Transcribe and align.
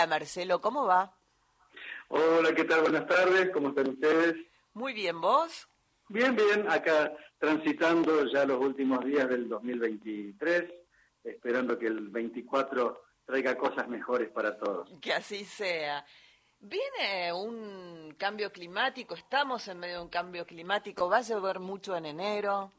Hola 0.00 0.06
Marcelo, 0.06 0.62
¿cómo 0.62 0.86
va? 0.86 1.14
Hola, 2.08 2.54
¿qué 2.54 2.64
tal? 2.64 2.80
Buenas 2.80 3.06
tardes, 3.06 3.50
¿cómo 3.50 3.68
están 3.68 3.90
ustedes? 3.90 4.34
Muy 4.72 4.94
bien, 4.94 5.20
¿vos? 5.20 5.68
Bien, 6.08 6.34
bien, 6.34 6.66
acá 6.70 7.12
transitando 7.38 8.24
ya 8.32 8.46
los 8.46 8.60
últimos 8.60 9.04
días 9.04 9.28
del 9.28 9.46
2023, 9.46 10.72
esperando 11.22 11.78
que 11.78 11.88
el 11.88 12.08
24 12.08 13.02
traiga 13.26 13.58
cosas 13.58 13.88
mejores 13.88 14.30
para 14.30 14.56
todos. 14.56 14.90
Que 15.02 15.12
así 15.12 15.44
sea. 15.44 16.02
Viene 16.60 17.34
un 17.34 18.14
cambio 18.16 18.50
climático, 18.50 19.14
estamos 19.14 19.68
en 19.68 19.80
medio 19.80 19.96
de 19.96 20.02
un 20.04 20.08
cambio 20.08 20.46
climático, 20.46 21.10
¿va 21.10 21.18
a 21.18 21.20
llover 21.20 21.60
mucho 21.60 21.94
en 21.94 22.06
enero? 22.06 22.72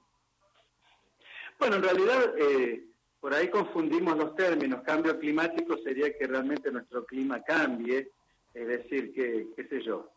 Bueno, 1.59 1.75
en 1.75 1.83
realidad 1.83 2.33
eh, 2.35 2.83
por 3.21 3.35
ahí 3.35 3.49
confundimos 3.49 4.17
los 4.17 4.35
términos. 4.35 4.81
Cambio 4.81 5.17
climático 5.17 5.77
sería 5.77 6.11
que 6.17 6.25
realmente 6.25 6.71
nuestro 6.71 7.05
clima 7.05 7.41
cambie, 7.43 8.09
es 8.53 8.67
decir, 8.67 9.13
que, 9.13 9.47
qué 9.55 9.67
sé 9.67 9.81
yo, 9.83 10.09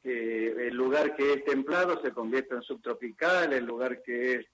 que 0.00 0.68
el 0.68 0.74
lugar 0.74 1.16
que 1.16 1.32
es 1.34 1.44
templado 1.44 2.00
se 2.00 2.12
convierta 2.12 2.54
en 2.54 2.62
subtropical, 2.62 3.52
el 3.52 3.64
lugar 3.66 4.00
que 4.00 4.34
es 4.34 4.46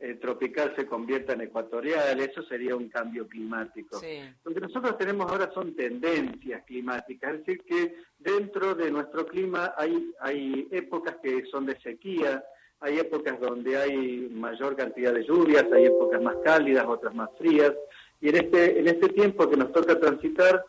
eh, 0.00 0.14
tropical 0.16 0.74
se 0.76 0.86
convierta 0.86 1.32
en 1.32 1.40
ecuatorial, 1.40 2.20
eso 2.20 2.42
sería 2.42 2.76
un 2.76 2.90
cambio 2.90 3.26
climático. 3.26 3.98
Lo 4.44 4.52
que 4.52 4.60
nosotros 4.60 4.98
tenemos 4.98 5.30
ahora 5.30 5.50
son 5.54 5.74
tendencias 5.74 6.62
climáticas, 6.66 7.32
es 7.32 7.46
decir, 7.46 7.62
que 7.64 7.96
dentro 8.18 8.74
de 8.74 8.90
nuestro 8.90 9.26
clima 9.26 9.72
hay, 9.78 10.12
hay 10.20 10.68
épocas 10.70 11.16
que 11.22 11.46
son 11.46 11.64
de 11.64 11.80
sequía, 11.80 12.44
hay 12.80 12.98
épocas 12.98 13.40
donde 13.40 13.76
hay 13.76 14.28
mayor 14.32 14.76
cantidad 14.76 15.12
de 15.12 15.24
lluvias, 15.24 15.64
hay 15.72 15.86
épocas 15.86 16.20
más 16.20 16.36
cálidas, 16.44 16.84
otras 16.86 17.14
más 17.14 17.30
frías, 17.38 17.72
y 18.20 18.28
en 18.28 18.36
este, 18.36 18.78
en 18.78 18.88
este 18.88 19.08
tiempo 19.08 19.48
que 19.48 19.56
nos 19.56 19.72
toca 19.72 19.98
transitar, 19.98 20.64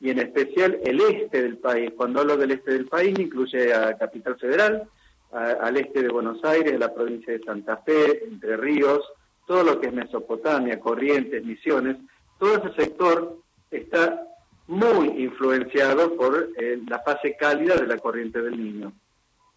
y 0.00 0.10
en 0.10 0.18
especial 0.18 0.78
el 0.82 1.00
este 1.00 1.42
del 1.42 1.58
país, 1.58 1.92
cuando 1.96 2.20
hablo 2.20 2.36
del 2.36 2.52
este 2.52 2.72
del 2.72 2.86
país, 2.86 3.18
incluye 3.18 3.72
a 3.74 3.96
Capital 3.98 4.36
Federal, 4.38 4.88
al 5.32 5.76
este 5.76 6.02
de 6.02 6.08
Buenos 6.08 6.42
Aires, 6.44 6.78
la 6.78 6.92
provincia 6.92 7.32
de 7.32 7.44
Santa 7.44 7.76
Fe, 7.78 8.24
Entre 8.24 8.56
Ríos, 8.56 9.04
todo 9.46 9.62
lo 9.62 9.80
que 9.80 9.88
es 9.88 9.92
Mesopotamia, 9.92 10.80
Corrientes, 10.80 11.44
Misiones, 11.44 11.96
todo 12.38 12.56
ese 12.56 12.82
sector 12.82 13.36
está 13.70 14.26
muy 14.66 15.08
influenciado 15.24 16.16
por 16.16 16.50
eh, 16.56 16.80
la 16.88 17.00
fase 17.00 17.36
cálida 17.36 17.74
de 17.74 17.86
la 17.86 17.98
corriente 17.98 18.40
del 18.40 18.56
niño. 18.56 18.92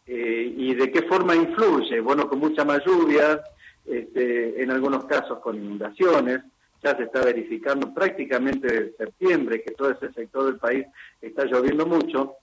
Eh, 0.06 0.54
¿Y 0.58 0.76
de 0.76 0.92
qué 0.92 1.04
forma 1.04 1.36
influye? 1.36 2.00
Bueno, 2.00 2.28
con 2.28 2.40
mucha 2.40 2.66
más 2.66 2.84
lluvia, 2.86 3.42
este, 3.86 4.62
en 4.62 4.72
algunos 4.72 5.06
casos 5.06 5.40
con 5.40 5.56
inundaciones, 5.56 6.42
ya 6.82 6.96
se 6.98 7.04
está 7.04 7.24
verificando 7.24 7.94
prácticamente 7.94 8.68
desde 8.68 8.98
septiembre 8.98 9.64
que 9.64 9.72
todo 9.72 9.92
ese 9.92 10.12
sector 10.12 10.46
del 10.46 10.58
país 10.58 10.86
está 11.22 11.46
lloviendo 11.46 11.86
mucho, 11.86 12.36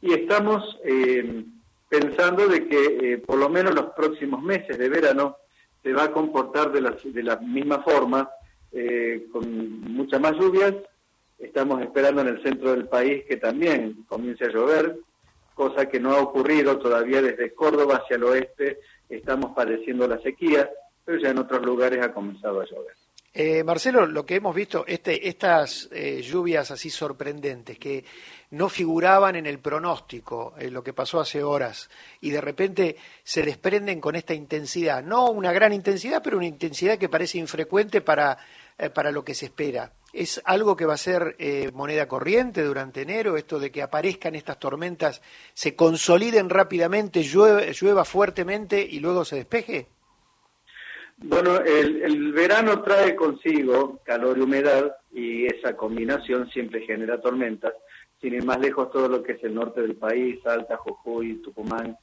y 0.00 0.12
estamos 0.12 0.78
eh, 0.84 1.44
pensando 1.88 2.46
de 2.46 2.68
que 2.68 2.84
eh, 3.02 3.18
por 3.18 3.38
lo 3.38 3.48
menos 3.48 3.74
los 3.74 3.86
próximos 3.86 4.42
meses 4.42 4.78
de 4.78 4.88
verano 4.88 5.36
se 5.82 5.92
va 5.92 6.04
a 6.04 6.12
comportar 6.12 6.72
de 6.72 6.80
la, 6.80 6.96
de 7.02 7.22
la 7.22 7.36
misma 7.36 7.82
forma, 7.82 8.30
eh, 8.72 9.26
con 9.32 9.80
muchas 9.92 10.20
más 10.20 10.32
lluvias. 10.36 10.74
Estamos 11.38 11.82
esperando 11.82 12.20
en 12.20 12.28
el 12.28 12.42
centro 12.42 12.70
del 12.70 12.86
país 12.86 13.24
que 13.26 13.36
también 13.36 14.04
comience 14.08 14.44
a 14.44 14.52
llover, 14.52 14.98
cosa 15.60 15.90
que 15.90 16.00
no 16.00 16.14
ha 16.14 16.22
ocurrido 16.22 16.78
todavía 16.78 17.20
desde 17.20 17.52
Córdoba 17.52 17.96
hacia 17.96 18.16
el 18.16 18.24
oeste. 18.24 18.80
Estamos 19.10 19.54
padeciendo 19.54 20.08
la 20.08 20.18
sequía, 20.22 20.70
pero 21.04 21.18
ya 21.20 21.28
en 21.28 21.38
otros 21.38 21.62
lugares 21.62 22.02
ha 22.02 22.14
comenzado 22.14 22.62
a 22.62 22.64
llover. 22.64 22.94
Eh, 23.34 23.62
Marcelo, 23.62 24.06
lo 24.06 24.24
que 24.24 24.36
hemos 24.36 24.54
visto, 24.54 24.86
este, 24.86 25.28
estas 25.28 25.90
eh, 25.92 26.22
lluvias 26.22 26.70
así 26.70 26.88
sorprendentes 26.88 27.78
que 27.78 28.06
no 28.52 28.70
figuraban 28.70 29.36
en 29.36 29.44
el 29.44 29.58
pronóstico, 29.58 30.54
en 30.58 30.72
lo 30.72 30.82
que 30.82 30.94
pasó 30.94 31.20
hace 31.20 31.42
horas, 31.42 31.90
y 32.22 32.30
de 32.30 32.40
repente 32.40 32.96
se 33.22 33.42
desprenden 33.42 34.00
con 34.00 34.16
esta 34.16 34.32
intensidad, 34.32 35.04
no 35.04 35.30
una 35.30 35.52
gran 35.52 35.74
intensidad, 35.74 36.22
pero 36.24 36.38
una 36.38 36.46
intensidad 36.46 36.96
que 36.96 37.10
parece 37.10 37.36
infrecuente 37.36 38.00
para, 38.00 38.38
eh, 38.78 38.88
para 38.88 39.12
lo 39.12 39.22
que 39.22 39.34
se 39.34 39.44
espera. 39.44 39.92
¿Es 40.12 40.42
algo 40.44 40.76
que 40.76 40.86
va 40.86 40.94
a 40.94 40.98
ser 40.98 41.36
moneda 41.72 42.08
corriente 42.08 42.64
durante 42.64 43.02
enero, 43.02 43.36
esto 43.36 43.60
de 43.60 43.70
que 43.70 43.82
aparezcan 43.82 44.34
estas 44.34 44.58
tormentas, 44.58 45.22
se 45.54 45.76
consoliden 45.76 46.50
rápidamente, 46.50 47.22
llueva 47.22 48.04
fuertemente 48.04 48.82
y 48.82 48.98
luego 49.00 49.24
se 49.24 49.36
despeje? 49.36 49.86
Bueno, 51.22 51.58
el, 51.60 52.32
verano 52.32 52.82
trae 52.82 53.14
consigo 53.14 54.00
calor 54.04 54.38
y 54.38 54.40
humedad 54.40 54.96
y 55.12 55.46
esa 55.46 55.76
combinación 55.76 56.48
siempre 56.50 56.80
genera 56.86 57.20
tormentas. 57.20 57.74
Sin 58.20 58.34
ir 58.34 58.44
más 58.44 58.58
lejos, 58.58 58.90
todo 58.90 59.08
lo 59.08 59.22
que 59.22 59.32
es 59.32 59.44
el 59.44 59.54
norte 59.54 59.82
del 59.82 59.96
país, 59.96 60.40
Salta, 60.42 60.78
Jujuy, 60.78 61.42
Tucumán, 61.42 61.96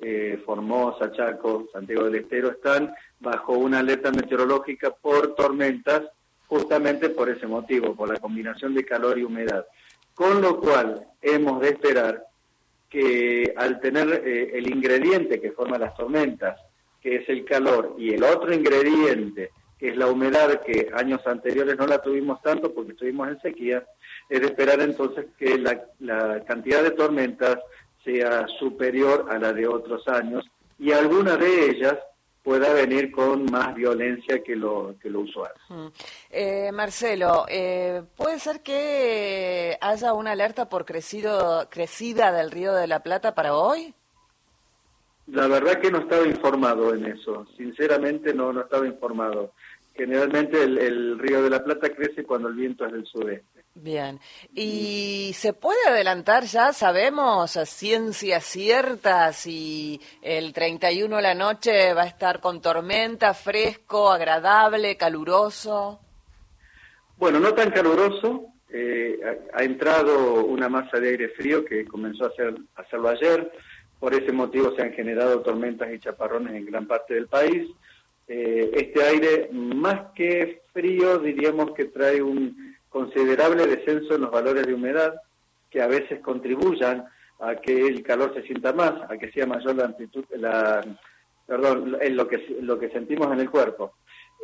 eh, 0.00 0.40
Formosa, 0.44 1.10
Chaco, 1.12 1.66
Santiago 1.72 2.04
del 2.04 2.16
Estero, 2.16 2.50
están 2.50 2.94
bajo 3.20 3.54
una 3.54 3.78
alerta 3.78 4.10
meteorológica 4.10 4.90
por 4.90 5.34
tormentas, 5.34 6.02
justamente 6.48 7.10
por 7.10 7.28
ese 7.28 7.46
motivo, 7.46 7.94
por 7.94 8.08
la 8.08 8.18
combinación 8.18 8.74
de 8.74 8.84
calor 8.84 9.18
y 9.18 9.24
humedad. 9.24 9.66
Con 10.14 10.42
lo 10.42 10.58
cual, 10.58 11.06
hemos 11.22 11.60
de 11.60 11.68
esperar 11.68 12.24
que 12.88 13.52
al 13.56 13.80
tener 13.80 14.22
eh, 14.26 14.50
el 14.54 14.68
ingrediente 14.68 15.40
que 15.40 15.52
forma 15.52 15.78
las 15.78 15.94
tormentas, 15.94 16.58
que 17.00 17.16
es 17.16 17.28
el 17.28 17.44
calor, 17.44 17.94
y 17.98 18.14
el 18.14 18.24
otro 18.24 18.52
ingrediente, 18.52 19.50
que 19.78 19.90
es 19.90 19.96
la 19.96 20.08
humedad, 20.08 20.62
que 20.62 20.90
años 20.94 21.24
anteriores 21.26 21.76
no 21.76 21.86
la 21.86 22.02
tuvimos 22.02 22.42
tanto 22.42 22.74
porque 22.74 22.92
estuvimos 22.92 23.28
en 23.28 23.40
sequía, 23.40 23.84
es 24.28 24.40
de 24.40 24.46
esperar 24.46 24.80
entonces 24.80 25.26
que 25.38 25.58
la, 25.58 26.44
cantidad 26.44 26.82
de 26.82 26.90
tormentas 26.90 27.58
sea 28.04 28.46
superior 28.58 29.26
a 29.30 29.38
la 29.38 29.52
de 29.52 29.66
otros 29.66 30.06
años 30.08 30.44
y 30.78 30.92
alguna 30.92 31.36
de 31.36 31.70
ellas 31.70 31.96
pueda 32.48 32.72
venir 32.72 33.10
con 33.10 33.44
más 33.44 33.74
violencia 33.74 34.42
que 34.42 34.56
lo, 34.56 34.94
que 35.02 35.10
lo 35.10 35.20
usual. 35.20 35.52
Eh, 36.30 36.72
Marcelo, 36.72 37.44
eh, 37.46 38.02
¿puede 38.16 38.38
ser 38.38 38.62
que 38.62 39.76
haya 39.82 40.14
una 40.14 40.30
alerta 40.30 40.66
por 40.66 40.86
crecido, 40.86 41.68
crecida 41.68 42.32
del 42.32 42.50
Río 42.50 42.72
de 42.72 42.86
la 42.86 43.00
Plata 43.00 43.34
para 43.34 43.54
hoy? 43.54 43.92
La 45.26 45.46
verdad 45.46 45.78
que 45.78 45.90
no 45.90 45.98
estaba 45.98 46.26
informado 46.26 46.94
en 46.94 47.04
eso, 47.04 47.46
sinceramente 47.54 48.32
no, 48.32 48.50
no 48.50 48.62
estaba 48.62 48.86
informado. 48.86 49.52
Generalmente 49.98 50.62
el, 50.62 51.18
Río 51.18 51.42
de 51.42 51.50
la 51.50 51.64
Plata 51.64 51.90
crece 51.92 52.22
cuando 52.22 52.46
el 52.46 52.54
viento 52.54 52.86
es 52.86 52.92
del 52.92 53.04
sudeste. 53.04 53.64
Bien, 53.74 54.20
¿y 54.54 55.32
se 55.34 55.52
puede 55.54 55.80
adelantar 55.88 56.44
ya, 56.44 56.72
sabemos, 56.72 57.56
a 57.56 57.66
ciencia 57.66 58.38
cierta, 58.38 59.32
si 59.32 60.00
el 60.22 60.52
31 60.52 61.16
de 61.16 61.22
la 61.22 61.34
noche 61.34 61.94
va 61.94 62.02
a 62.02 62.06
estar 62.06 62.40
con 62.40 62.62
tormenta, 62.62 63.34
fresco, 63.34 64.12
agradable, 64.12 64.96
caluroso? 64.96 65.98
Bueno, 67.16 67.40
no 67.40 67.52
tan 67.54 67.72
caluroso, 67.72 68.52
eh, 68.70 69.18
ha, 69.52 69.64
entrado 69.64 70.44
una 70.44 70.68
masa 70.68 71.00
de 71.00 71.08
aire 71.08 71.28
frío 71.30 71.64
que 71.64 71.84
comenzó 71.86 72.26
a, 72.26 72.28
hacer, 72.28 72.54
a 72.76 72.82
hacerlo 72.82 73.08
ayer, 73.08 73.50
por 73.98 74.14
ese 74.14 74.30
motivo 74.30 74.72
se 74.76 74.82
han 74.82 74.92
generado 74.92 75.40
tormentas 75.40 75.92
y 75.92 75.98
chaparrones 75.98 76.54
en 76.54 76.66
gran 76.66 76.86
parte 76.86 77.14
del 77.14 77.26
país. 77.26 77.68
Eh, 78.28 78.70
este 78.74 79.02
aire, 79.02 79.48
más 79.52 80.12
que 80.14 80.60
frío, 80.72 81.18
diríamos 81.18 81.72
que 81.72 81.86
trae 81.86 82.22
un 82.22 82.76
considerable 82.90 83.66
descenso 83.66 84.14
en 84.14 84.20
los 84.22 84.30
valores 84.30 84.66
de 84.66 84.74
humedad, 84.74 85.14
que 85.70 85.80
a 85.80 85.86
veces 85.86 86.20
contribuyan 86.20 87.06
a 87.40 87.56
que 87.56 87.86
el 87.86 88.02
calor 88.02 88.34
se 88.34 88.42
sienta 88.42 88.72
más, 88.72 88.92
a 89.10 89.16
que 89.16 89.30
sea 89.32 89.46
mayor 89.46 89.76
la 89.76 89.86
amplitud, 89.86 90.24
la, 90.36 90.84
perdón, 91.46 91.96
en 92.00 92.16
lo 92.16 92.28
que, 92.28 92.58
lo 92.60 92.78
que 92.78 92.90
sentimos 92.90 93.32
en 93.32 93.40
el 93.40 93.50
cuerpo, 93.50 93.94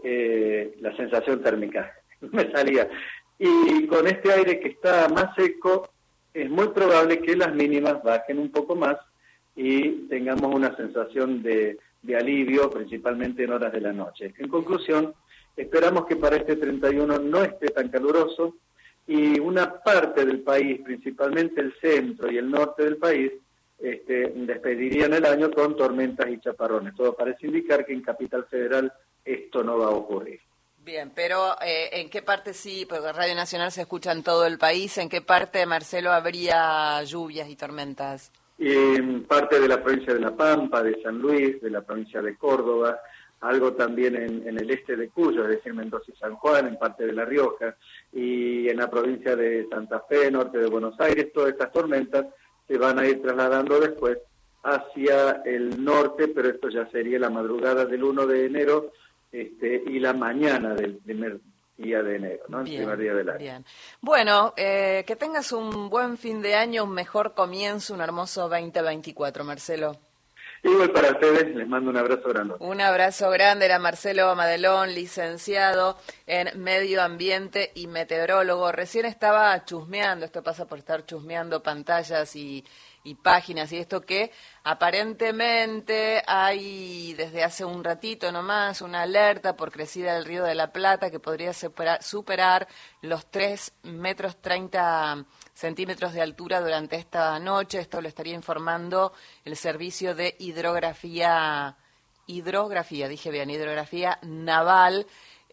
eh, 0.02 0.76
la 0.80 0.96
sensación 0.96 1.42
térmica, 1.42 1.92
me 2.20 2.50
salía. 2.52 2.88
Y 3.38 3.86
con 3.86 4.06
este 4.06 4.32
aire 4.32 4.60
que 4.60 4.68
está 4.68 5.08
más 5.08 5.34
seco, 5.34 5.90
es 6.32 6.48
muy 6.48 6.68
probable 6.68 7.20
que 7.20 7.36
las 7.36 7.54
mínimas 7.54 8.02
bajen 8.02 8.38
un 8.38 8.50
poco 8.50 8.74
más 8.74 8.96
y 9.56 10.08
tengamos 10.08 10.54
una 10.54 10.74
sensación 10.76 11.42
de, 11.42 11.78
alivio, 12.12 12.70
principalmente 12.70 13.44
en 13.44 13.52
horas 13.52 13.72
de 13.72 13.80
la 13.80 13.92
noche. 13.92 14.34
En 14.38 14.48
conclusión, 14.48 15.14
esperamos 15.56 16.06
que 16.06 16.16
para 16.16 16.36
este 16.36 16.56
31 16.56 17.18
no 17.20 17.42
esté 17.42 17.68
tan 17.68 17.88
caluroso 17.88 18.56
y 19.06 19.38
una 19.38 19.82
parte 19.82 20.24
del 20.24 20.40
país, 20.40 20.80
principalmente 20.82 21.60
el 21.60 21.74
centro 21.80 22.30
y 22.30 22.38
el 22.38 22.50
norte 22.50 22.84
del 22.84 22.96
país, 22.96 23.32
este, 23.78 24.32
despedirían 24.34 25.12
el 25.14 25.24
año 25.26 25.50
con 25.50 25.76
tormentas 25.76 26.28
y 26.30 26.40
chaparrones. 26.40 26.94
Todo 26.94 27.14
parece 27.14 27.46
indicar 27.46 27.84
que 27.84 27.92
en 27.92 28.02
Capital 28.02 28.46
Federal 28.46 28.92
esto 29.24 29.62
no 29.62 29.78
va 29.78 29.86
a 29.86 29.90
ocurrir. 29.90 30.40
Bien, 30.78 31.10
pero 31.14 31.56
eh, 31.62 31.88
¿en 31.92 32.10
qué 32.10 32.20
parte 32.20 32.52
sí? 32.52 32.86
Porque 32.86 33.10
Radio 33.12 33.34
Nacional 33.34 33.72
se 33.72 33.82
escucha 33.82 34.12
en 34.12 34.22
todo 34.22 34.44
el 34.44 34.58
país. 34.58 34.98
¿En 34.98 35.08
qué 35.08 35.22
parte, 35.22 35.64
Marcelo, 35.64 36.12
habría 36.12 37.02
lluvias 37.04 37.48
y 37.48 37.56
tormentas? 37.56 38.30
En 38.58 39.24
parte 39.24 39.58
de 39.58 39.68
la 39.68 39.82
provincia 39.82 40.14
de 40.14 40.20
La 40.20 40.34
Pampa, 40.34 40.82
de 40.82 41.00
San 41.02 41.18
Luis, 41.18 41.60
de 41.60 41.70
la 41.70 41.82
provincia 41.82 42.22
de 42.22 42.36
Córdoba, 42.36 42.98
algo 43.40 43.74
también 43.74 44.16
en, 44.16 44.58
el 44.58 44.70
este 44.70 44.96
de 44.96 45.08
Cuyo, 45.08 45.42
es 45.44 45.50
decir, 45.50 45.74
Mendoza 45.74 46.10
y 46.10 46.16
San 46.18 46.34
Juan, 46.36 46.66
en 46.66 46.78
parte 46.78 47.04
de 47.04 47.12
La 47.12 47.24
Rioja, 47.24 47.76
y 48.12 48.68
en 48.68 48.78
la 48.78 48.90
provincia 48.90 49.36
de 49.36 49.66
Santa 49.68 50.00
Fe, 50.08 50.30
norte 50.30 50.58
de 50.58 50.66
Buenos 50.66 50.98
Aires, 50.98 51.32
todas 51.32 51.50
estas 51.50 51.72
tormentas 51.72 52.26
se 52.66 52.78
van 52.78 52.98
a 52.98 53.06
ir 53.06 53.20
trasladando 53.20 53.78
después 53.80 54.18
hacia 54.62 55.42
el 55.44 55.84
norte, 55.84 56.28
pero 56.28 56.48
esto 56.48 56.70
ya 56.70 56.88
sería 56.90 57.18
la 57.18 57.28
madrugada 57.28 57.84
del 57.84 58.02
1 58.02 58.26
de 58.26 58.46
enero 58.46 58.92
este, 59.30 59.82
y 59.86 59.98
la 59.98 60.14
mañana 60.14 60.74
del 60.74 60.96
primer 60.96 61.38
día 61.76 62.02
de 62.02 62.16
enero, 62.16 62.44
¿no? 62.48 62.60
El 62.60 62.64
primer 62.66 62.98
día 62.98 63.14
del 63.14 63.28
año. 63.28 63.38
Bien. 63.38 63.64
Bueno, 64.00 64.54
eh, 64.56 65.04
que 65.06 65.16
tengas 65.16 65.52
un 65.52 65.90
buen 65.90 66.16
fin 66.18 66.42
de 66.42 66.54
año, 66.54 66.84
un 66.84 66.92
mejor 66.92 67.34
comienzo, 67.34 67.94
un 67.94 68.00
hermoso 68.00 68.48
2024, 68.48 69.44
Marcelo. 69.44 69.98
Igual 70.64 70.92
para 70.92 71.10
ustedes, 71.10 71.54
les 71.54 71.68
mando 71.68 71.90
un 71.90 71.96
abrazo 71.98 72.26
grande. 72.30 72.54
Un 72.58 72.80
abrazo 72.80 73.28
grande, 73.28 73.66
era 73.66 73.78
Marcelo 73.78 74.34
Madelón, 74.34 74.94
licenciado 74.94 75.98
en 76.26 76.62
Medio 76.62 77.02
Ambiente 77.02 77.70
y 77.74 77.86
meteorólogo. 77.86 78.72
Recién 78.72 79.04
estaba 79.04 79.62
chusmeando, 79.66 80.24
esto 80.24 80.42
pasa 80.42 80.66
por 80.66 80.78
estar 80.78 81.04
chusmeando 81.04 81.62
pantallas 81.62 82.34
y, 82.34 82.64
y 83.04 83.14
páginas 83.14 83.70
y 83.70 83.76
esto 83.76 84.00
que 84.00 84.32
aparentemente 84.64 86.22
hay 86.26 87.12
desde 87.14 87.44
hace 87.44 87.64
un 87.64 87.84
ratito 87.84 88.32
nomás 88.32 88.80
una 88.80 89.02
alerta 89.02 89.54
por 89.56 89.70
crecida 89.70 90.14
del 90.14 90.24
río 90.24 90.42
de 90.44 90.54
la 90.54 90.72
Plata 90.72 91.10
que 91.10 91.20
podría 91.20 91.52
superar, 91.52 92.66
los 93.02 93.30
3 93.30 93.72
metros 93.82 94.40
30 94.40 95.24
centímetros 95.52 96.14
de 96.14 96.22
altura 96.22 96.60
durante 96.60 96.96
esta 96.96 97.38
noche. 97.38 97.78
Esto 97.78 98.00
lo 98.00 98.08
estaría 98.08 98.34
informando 98.34 99.12
el 99.44 99.56
servicio 99.56 100.14
de 100.14 100.34
hidrografía, 100.38 101.76
hidrografía, 102.26 103.06
dije 103.08 103.30
bien, 103.30 103.50
hidrografía 103.50 104.18
naval. 104.22 105.06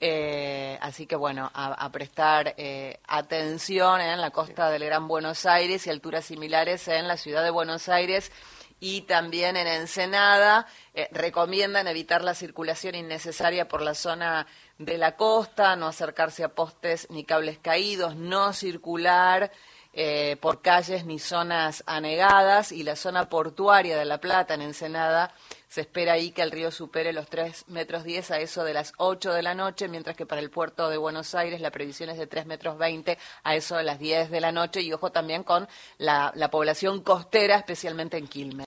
Eh, 0.04 0.80
así 0.82 1.06
que 1.06 1.16
bueno, 1.16 1.52
a, 1.54 1.90
prestar 1.92 2.56
eh, 2.58 3.00
atención 3.08 4.02
en 4.02 4.20
la 4.20 4.32
costa 4.32 4.72
del 4.72 4.84
Gran 4.84 5.08
Buenos 5.08 5.46
Aires 5.46 5.86
y 5.86 5.92
alturas 5.92 6.26
similares 6.26 6.88
en 6.88 7.08
la 7.08 7.18
ciudad 7.18 7.44
de 7.44 7.52
Buenos 7.52 7.88
Aires 7.88 8.32
y 8.80 9.02
también 9.02 9.56
en 9.56 9.68
Ensenada. 9.68 10.66
Eh, 10.96 11.08
recomiendan 11.12 11.88
evitar 11.88 12.24
la 12.24 12.34
circulación 12.34 12.96
innecesaria 12.96 13.68
por 13.68 13.84
la 13.84 13.94
zona 13.94 14.48
de 14.80 14.98
la 14.98 15.16
costa, 15.16 15.76
no 15.76 15.86
acercarse 15.88 16.44
a 16.44 16.50
postes 16.50 17.08
ni 17.12 17.24
cables 17.24 17.60
caídos, 17.60 18.16
no 18.16 18.54
circular 18.54 19.52
eh, 19.94 20.36
por 20.42 20.64
calles 20.64 21.06
ni 21.06 21.20
zonas 21.20 21.84
anegadas 21.86 22.72
y 22.72 22.82
la 22.82 22.96
zona 22.96 23.30
portuaria 23.30 23.98
de 23.98 24.06
La 24.06 24.20
Plata 24.20 24.56
en 24.56 24.64
Ensenada 24.64 25.32
se 25.72 25.80
espera 25.80 26.12
ahí 26.12 26.32
que 26.32 26.42
el 26.42 26.52
río 26.52 26.70
supere 26.70 27.14
los 27.14 27.30
3 27.30 27.70
metros 27.70 28.04
10 28.04 28.32
a 28.32 28.42
eso 28.42 28.66
de 28.66 28.74
las 28.74 28.92
8 28.98 29.32
de 29.32 29.42
la 29.42 29.54
noche, 29.54 29.88
mientras 29.88 30.18
que 30.18 30.26
para 30.26 30.42
el 30.42 30.50
puerto 30.50 30.90
de 30.90 30.98
Buenos 30.98 31.34
Aires 31.34 31.62
la 31.62 31.72
previsión 31.72 32.10
es 32.10 32.18
de 32.18 32.28
3 32.28 32.46
metros 32.46 32.78
20 32.78 33.18
a 33.44 33.56
eso 33.56 33.78
de 33.78 33.84
las 33.84 33.98
10 33.98 34.32
de 34.32 34.42
la 34.42 34.52
noche 34.52 34.82
y 34.82 34.92
ojo 34.92 35.14
también 35.14 35.44
con 35.44 35.70
la, 35.98 36.34
la 36.36 36.52
población 36.52 37.02
costera, 37.02 37.56
especialmente 37.56 38.18
en 38.18 38.28
Quilmes. 38.28 38.60